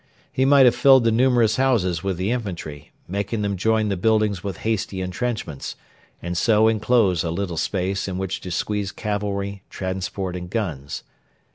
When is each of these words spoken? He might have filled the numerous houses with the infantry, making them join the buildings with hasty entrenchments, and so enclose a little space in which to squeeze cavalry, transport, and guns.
He 0.33 0.45
might 0.45 0.65
have 0.65 0.73
filled 0.75 1.03
the 1.03 1.11
numerous 1.11 1.57
houses 1.57 2.01
with 2.03 2.17
the 2.17 2.31
infantry, 2.31 2.91
making 3.07 3.43
them 3.43 3.55
join 3.55 3.89
the 3.89 3.95
buildings 3.95 4.43
with 4.43 4.57
hasty 4.65 4.99
entrenchments, 4.99 5.75
and 6.23 6.35
so 6.35 6.67
enclose 6.67 7.23
a 7.23 7.29
little 7.29 7.55
space 7.55 8.07
in 8.07 8.17
which 8.17 8.41
to 8.41 8.49
squeeze 8.49 8.91
cavalry, 8.91 9.61
transport, 9.69 10.35
and 10.35 10.49
guns. 10.49 11.03